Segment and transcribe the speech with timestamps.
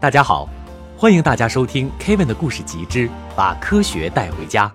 [0.00, 0.48] 大家好，
[0.96, 4.66] 欢迎大家收听 Kevin 的故事集之《把科学带回家》。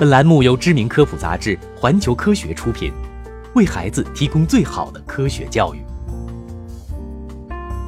[0.00, 2.92] 本栏目由知名科普杂志《环球科学》出品，
[3.54, 5.78] 为孩子提供最好的科学教育。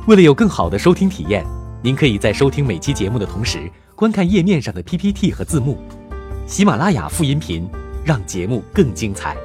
[0.07, 1.45] 为了有更好的收听体验，
[1.83, 5.77] 您可以在收听每期节目的同时，观看页面上的 PPT 和字幕。
[6.47, 7.69] 喜马拉雅副音频，
[8.05, 9.37] 让节目更精彩。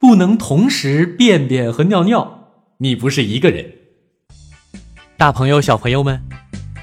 [0.00, 2.40] 不能同时便便和尿尿。
[2.84, 3.64] 你不是一个人，
[5.16, 6.22] 大朋友、小朋友们，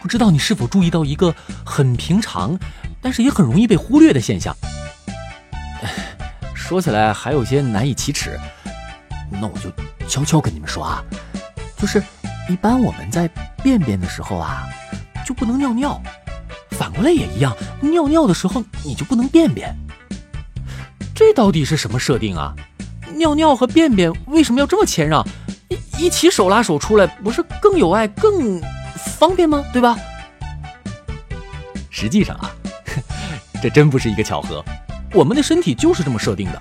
[0.01, 1.31] 不知道你是否注意到一个
[1.63, 2.57] 很平常，
[2.99, 4.51] 但是也很容易被忽略的现象？
[6.55, 8.35] 说起来还有些难以启齿，
[9.29, 9.71] 那我就
[10.07, 11.03] 悄悄跟你们说啊，
[11.77, 12.01] 就是
[12.49, 13.29] 一般我们在
[13.61, 14.67] 便便的时候啊，
[15.23, 16.01] 就不能尿尿；
[16.71, 19.71] 反过来也一样，尿尿的时候你就不能便便。
[21.13, 22.55] 这到底是什么设定啊？
[23.17, 25.23] 尿尿和便便为什么要这么谦让？
[26.01, 28.59] 一起手拉手出来，不是更有爱、更
[29.19, 29.63] 方便吗？
[29.71, 29.95] 对吧？
[31.91, 32.51] 实际上啊，
[33.61, 34.65] 这真不是一个巧合，
[35.13, 36.59] 我们的身体就是这么设定的，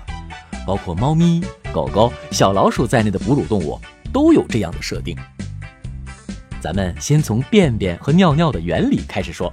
[0.63, 1.43] 包括猫咪、
[1.73, 3.81] 狗狗、小老鼠在内的哺乳动物
[4.13, 5.17] 都有这样的设定。
[6.61, 9.51] 咱们先从便便和尿尿的原理开始说。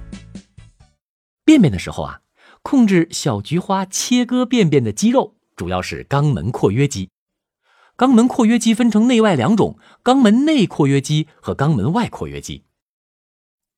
[1.43, 2.19] 便便的时候啊，
[2.61, 7.09] 控制小菊花切割便便的肌肉主要是肛门括约肌。
[7.99, 12.63] 肛门括约肌分成内外两种，肛门内括约肌和肛门外括约肌。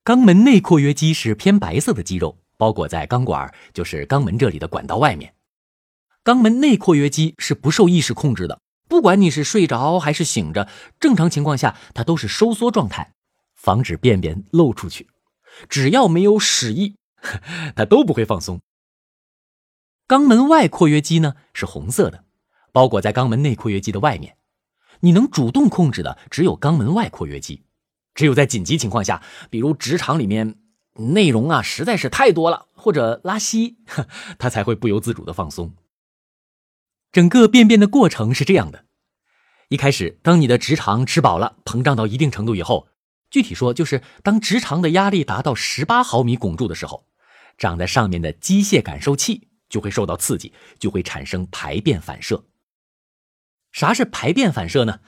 [0.06, 5.34] 肛门内括约肌是偏白色的肌肉，包裹在肛管，就是肛门这里的管道外面。
[6.24, 10.70] 肛门内括约肌是不受意识控制的，不管你是睡着还是醒着，
[11.00, 13.14] 正常情况下它都是收缩状态，
[13.56, 15.08] 防止便便漏出去。
[15.68, 16.96] 只要没有屎意，
[17.76, 18.62] 它都不会放松。
[20.08, 22.26] 肛门外括约肌呢是红色的。
[22.72, 24.38] 包裹在肛门内括约肌的外面，
[25.02, 27.64] 你能主动控制的只有肛门外括约肌。
[28.14, 30.56] 只有在紧急情况下，比如直肠里面
[30.96, 33.78] 内容啊实在是太多了，或者拉稀，
[34.38, 35.74] 它才会不由自主的放松。
[37.12, 38.86] 整个便便的过程是这样的：
[39.70, 42.90] 一开始，当你的直肠吃饱了，膨胀到一定程度以后，
[43.30, 47.08] 具体说就是当直肠的压力达到十八毫米汞柱的时候，
[47.58, 52.44] 长在上面的机械感受器就会受到刺激，就会产生排便反射。
[53.72, 55.00] 啥是排便反射呢？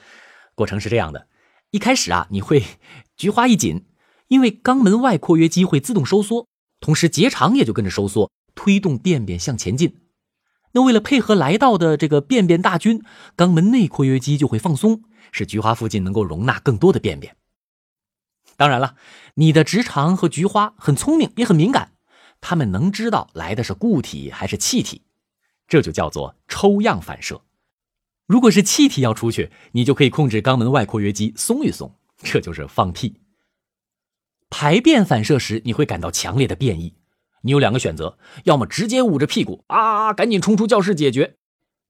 [0.55, 1.27] 过程是这样的：
[1.71, 2.63] 一开始啊，你会
[3.17, 3.85] 菊花一紧，
[4.27, 6.47] 因为肛门外括约肌会自动收缩，
[6.79, 9.99] 同时结肠也就跟着收缩，推动便便向前进。
[10.73, 13.03] 那为了配合来到的这个便便大军，
[13.37, 17.35] 肛门内括约肌就会放松，使菊花附近能够容纳更多的便便。
[18.57, 18.95] 当然了，
[19.35, 21.93] 你的直肠和菊花很聪明，也很敏感，
[22.41, 25.03] 它们能知道来的是固体还是气体，
[25.67, 27.41] 这就叫做抽样反射。
[28.25, 33.19] 如果是气体要出去，你就可以控制肛门外括约肌松一松，这就是放屁。
[34.49, 36.95] 排便反射时，你会感到强烈的便意，
[37.41, 41.35] 你有两个选择：要么直接捂着屁股啊，赶紧冲出教室解决；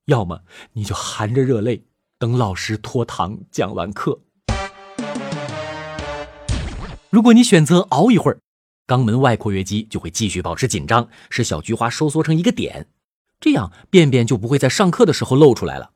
[0.05, 0.41] 要么
[0.73, 1.85] 你就含着热泪
[2.17, 4.21] 等老师拖堂讲完课。
[7.11, 8.39] 如果你选择熬一会儿，
[8.87, 12.87] 肛门外括约肌就会继续保持紧张，使小菊花收缩成一个点，
[13.39, 15.91] 这样便便就不会在上课的时候露出来了。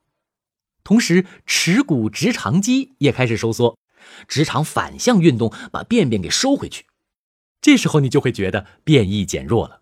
[0.88, 3.78] 同时，耻骨直肠肌也开始收缩，
[4.25, 6.86] 直肠反向运动，把便便给收回去。
[7.59, 9.81] 这时候你就会觉得便意减弱了。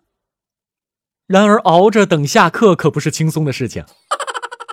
[1.28, 3.84] 然而，熬着等下课可不是轻松的事情。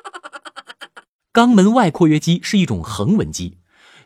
[1.31, 3.59] 肛门外括约肌是一种横纹肌，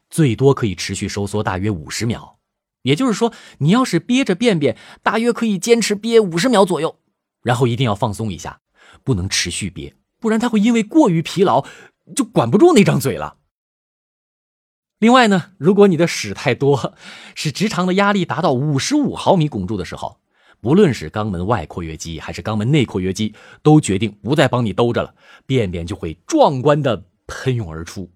[0.09, 2.39] 最多可以持续收缩大约五十秒。
[2.81, 6.99] 也就是说，你要是憋着便便，大约可以坚持憋五十秒左右，
[7.41, 8.59] 然后一定要放松一下，
[9.05, 11.65] 不能持续憋，不然它会因为过于疲劳。
[12.15, 13.37] 就管不住那张嘴了。
[14.99, 16.95] 另外呢，如果你的屎太多，
[17.35, 20.19] 使直肠的压力达到五十五毫米汞柱的时候，
[20.59, 25.13] 不论是肛门外括约肌还是肛门内括约肌，都决定不再帮你兜着了，
[25.45, 28.11] 便便就会壮观的喷涌而出。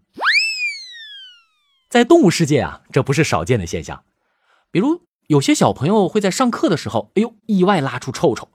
[1.87, 4.03] 在动物世界啊，这不是少见的现象。
[4.71, 8.49] 比如有些小朋友会在上课的时候，哎呦，意外拉出臭臭，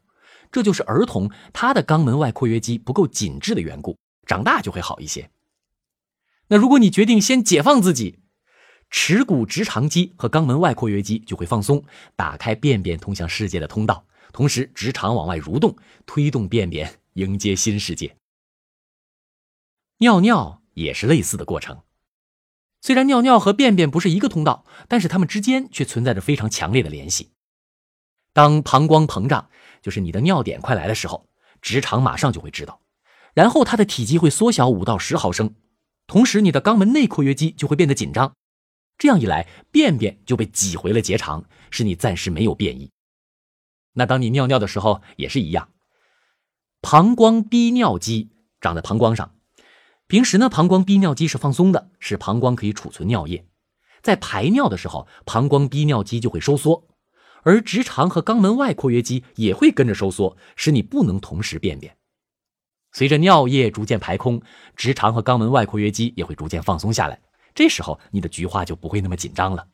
[0.50, 3.96] 这就是儿童他的肛门外括约肌不够紧致的缘故。
[4.26, 5.30] 长大就会好一些。
[6.48, 8.18] 那如果你决定先解放自己，
[8.90, 11.84] 耻骨直肠肌和肛门外括约肌就会放松，
[12.14, 18.16] 打开便便通向世界的通道，同时直肠往外蠕动，推动便便迎接新世界。
[19.98, 21.82] 尿尿也是类似的过程，
[22.80, 27.32] 虽然尿尿和便便不是一个通道，但是它们之间却存在着非常强烈的联系。
[28.32, 29.48] 当膀胱膨胀，
[29.82, 31.28] 就是你的尿点快来的时候，
[31.60, 32.80] 直肠马上就会知道。
[33.36, 35.54] 然后它的体积会缩小五到十毫升，
[36.06, 38.34] 同时你的肛门内括约肌就会变得紧张，
[38.96, 42.90] 这样一来，便便就被挤回了结肠，使你暂时没有便意。
[43.92, 45.68] 那当你尿尿的时候也是一样，
[46.80, 49.34] 膀胱逼尿肌长在膀胱上，
[50.06, 53.46] 平时呢，膀胱逼尿肌是放松的，使膀胱可以储存尿液。
[54.00, 56.88] 在排尿的时候，膀胱逼尿肌就会收缩，
[57.42, 61.98] 而直肠和肛门外括约肌也会跟着收缩，使你不能同时便便。
[62.96, 64.40] 随着尿液逐渐排空，
[64.74, 67.20] 直肠和肛门外括约肌也会逐渐放松下来。
[67.54, 69.68] 这时候，你的菊花就不会那么紧张了。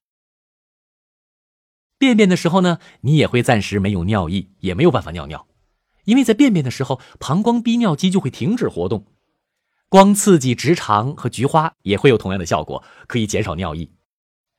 [1.99, 5.47] 便便的时候呢，你也会暂时没有尿意，也没有办法尿尿，
[6.03, 9.07] 因为在便便的时候，膀胱逼尿肌就会停止活动。
[9.89, 13.93] 光刺激直肠和菊花也会有同样的效果，可以减少尿意。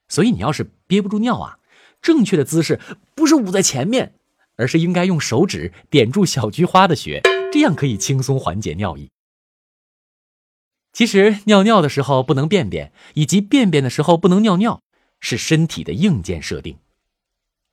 [0.08, 1.60] 所以，你要是憋不住尿啊，
[2.02, 2.80] 正确的姿势
[3.14, 4.16] 不是捂在前面，
[4.56, 7.22] 而是应该用手指点住小菊花的穴，
[7.54, 9.12] 这样可以轻松缓解尿意。
[10.92, 14.82] 其实尿尿的时候不能便便，以及便便的时候不能尿尿，
[15.20, 16.80] 是身体的硬件设定。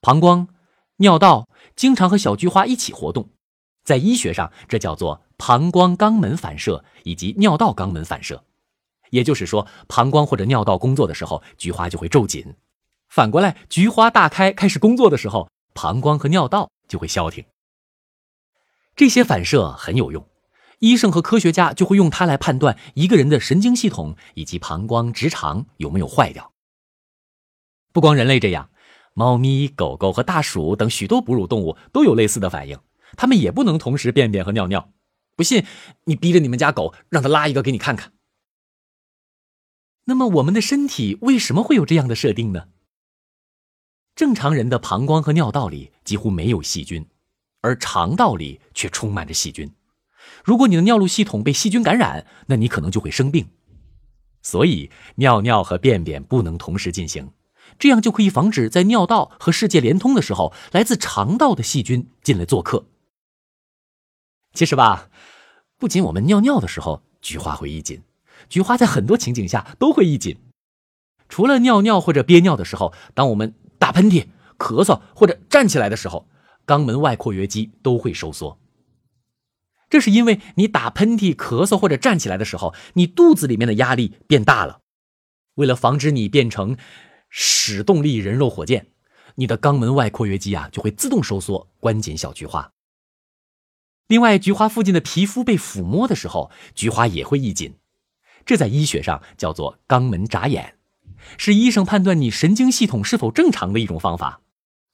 [0.02, 0.48] 膀胱、
[0.96, 3.30] 尿道经常和小菊花一起活动，
[3.82, 8.44] 在医学上这叫做膀胱肛门反射以及尿道肛门反射。
[9.08, 12.52] 也就是说，膀胱或者尿道工作的时候，菊花就会皱紧；
[13.08, 17.42] 反过来，菊花大开开始工作的时候，膀胱和尿道就会消停。
[19.00, 20.28] 这些反射很有用。
[20.80, 26.52] 医生和科学家就会用它来判断一个人的神经系统以及膀胱、直肠有没有坏掉。
[27.94, 28.68] 不光人类这样，
[29.14, 32.78] 猫咪、狗狗和大鼠等许多哺乳动物都有类似的反应，
[33.16, 34.92] 它们也不能同时便便和尿尿。
[35.34, 35.64] 不信，
[36.04, 38.12] 你逼着你们家狗让它拉一个给你看看。
[40.04, 42.68] 那么，我们的身体为什么会有这样的设定呢？
[44.14, 47.08] 正常人的膀胱和尿道里几乎没有细菌，
[47.60, 49.72] 而肠道里却充满着细菌。
[50.44, 53.48] 如果你的尿路系统被细菌感染，那你可能就会生病。
[54.42, 57.32] 所以尿尿和便便不能同时进行，
[57.78, 62.86] 这样就可以防止在尿道和世界连通的时候，来自肠道的细菌进来做客。
[64.54, 65.10] 其实吧，
[65.78, 68.02] 不仅我们尿尿的时候菊花会一紧，
[68.48, 70.38] 菊花在很多情景下都会一紧。
[71.28, 74.26] 除了尿尿或者憋尿的时候，当我们打喷嚏、
[74.58, 76.26] 咳嗽或者站起来的时候，
[76.70, 78.60] 肛门外括约肌都会收缩。
[79.88, 84.82] 这是因为你打喷嚏、咳嗽或者站起来的时候，你肚子里面的压力变大了。
[85.56, 86.76] 为了防止你变成
[87.28, 88.86] 使动力人肉火箭，
[89.34, 92.72] 你的肛门外括约肌啊就会自动收缩，关紧小菊花。
[94.06, 97.74] 另外，菊花附近的皮肤被抚摸的时候，菊花也会一紧。
[98.46, 100.76] 这在医学上叫做肛门眨眼，
[101.36, 104.40] 是医生判断你神经系统是否正常的一种方法。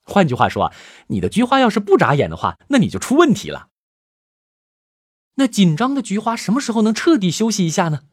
[0.07, 0.75] 换句话说啊，
[1.09, 3.69] 你的菊花要是不眨眼的话，那你就出问题了。
[5.35, 8.05] 那紧张的菊花什么时候能彻底休息一下呢？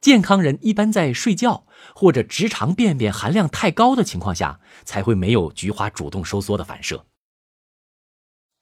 [0.00, 7.06] 健康人一般在睡觉或者直肠便便含量太高的情况下，才会没有菊花主动收缩的反射。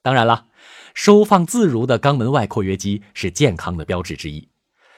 [0.02, 0.46] 当然了，
[0.94, 4.48] 收放自如的肛门外括约肌是健康的标志之一，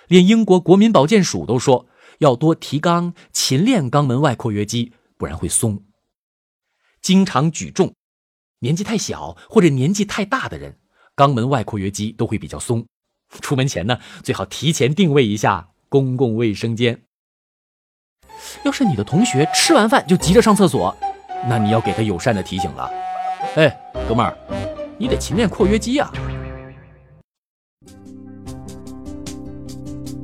[0.08, 1.88] 连英国国民保健署都说
[2.18, 5.84] 要多提肛，勤练肛门外括约肌，不然会松。
[7.02, 7.92] 经常举重、
[8.60, 10.78] 年纪太小或者年纪太大的人。
[11.14, 12.86] 肛门外括约肌都会比较松，
[13.42, 17.02] 出门前呢，最好提前定位一下公共卫生间。
[18.64, 20.96] 要是你的同学吃完饭就急着上厕所，
[21.46, 22.90] 那你要给他友善的提醒了，
[23.56, 23.68] 哎，
[24.08, 24.34] 哥们儿，
[24.98, 26.10] 你得勤练括约肌啊！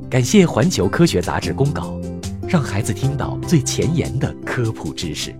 [0.09, 2.01] 感谢环球科学杂志公告，
[2.47, 5.35] 让孩子听到最前沿的科普知识。